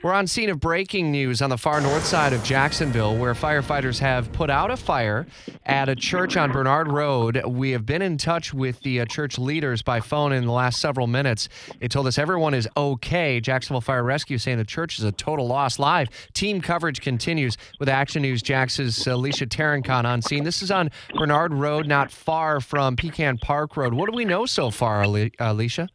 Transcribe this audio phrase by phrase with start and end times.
[0.00, 3.98] We're on scene of breaking news on the far north side of Jacksonville, where firefighters
[3.98, 5.26] have put out a fire
[5.66, 7.42] at a church on Bernard Road.
[7.44, 10.80] We have been in touch with the uh, church leaders by phone in the last
[10.80, 11.48] several minutes.
[11.80, 13.40] They told us everyone is okay.
[13.40, 15.80] Jacksonville Fire Rescue saying the church is a total loss.
[15.80, 20.44] Live team coverage continues with Action News Jax's Alicia Tarancon on scene.
[20.44, 23.94] This is on Bernard Road, not far from Pecan Park Road.
[23.94, 25.88] What do we know so far, Ali- Alicia?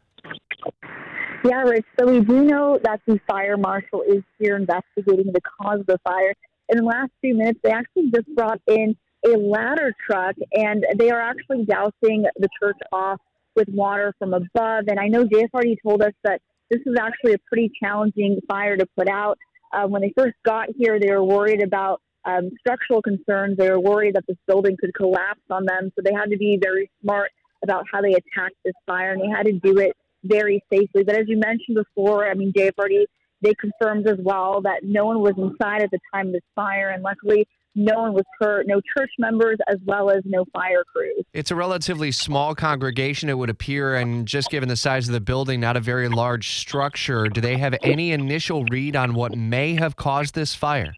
[1.44, 1.84] Yeah, Rich.
[2.00, 5.98] So we do know that the fire marshal is here investigating the cause of the
[6.02, 6.32] fire.
[6.70, 11.10] In the last few minutes, they actually just brought in a ladder truck, and they
[11.10, 13.20] are actually dousing the church off
[13.56, 14.84] with water from above.
[14.88, 18.86] And I know JFRD told us that this is actually a pretty challenging fire to
[18.96, 19.36] put out.
[19.70, 23.58] Uh, when they first got here, they were worried about um, structural concerns.
[23.58, 26.58] They were worried that this building could collapse on them, so they had to be
[26.62, 30.62] very smart about how they attacked this fire, and they had to do it very
[30.72, 31.04] safely.
[31.04, 33.06] But as you mentioned before, I mean, Dave already
[33.42, 36.90] they confirmed as well that no one was inside at the time of this fire,
[36.90, 41.24] and luckily, no one was hurt, no church members, as well as no fire crews.
[41.32, 45.20] It's a relatively small congregation, it would appear, and just given the size of the
[45.20, 47.26] building, not a very large structure.
[47.26, 50.94] Do they have any initial read on what may have caused this fire?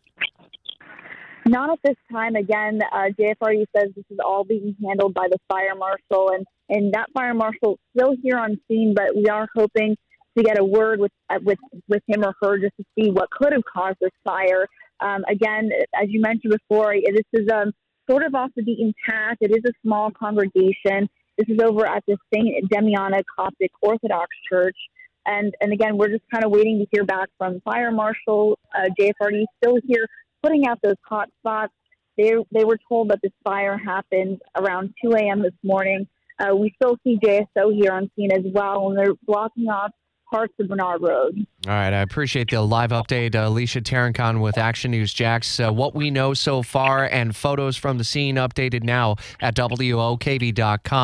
[1.46, 2.34] Not at this time.
[2.34, 7.06] Again, uh, says this is all being handled by the fire marshal, and, and that
[7.14, 9.96] fire marshal is still here on scene, but we are hoping
[10.36, 11.58] to get a word with uh, with
[11.88, 14.66] with him or her just to see what could have caused this fire.
[15.00, 17.72] Um, again, as you mentioned before, this is um,
[18.10, 19.36] sort of off the beaten path.
[19.40, 21.08] It is a small congregation.
[21.38, 22.68] This is over at the St.
[22.70, 24.76] Demiana Coptic Orthodox Church.
[25.26, 28.58] And, and again, we're just kind of waiting to hear back from Fire Marshal.
[28.74, 30.06] Uh, JFRD still here
[30.46, 31.72] putting out those hot spots.
[32.16, 35.42] They, they were told that this fire happened around 2 a.m.
[35.42, 36.06] this morning.
[36.38, 39.90] Uh, we still see JSO here on scene as well, and they're blocking off
[40.30, 41.46] parts of Bernard Road.
[41.66, 43.34] All right, I appreciate the live update.
[43.34, 45.60] Uh, Alicia Tarancon with Action News Jax.
[45.60, 50.96] Uh, what we know so far and photos from the scene updated now at WOKV.com.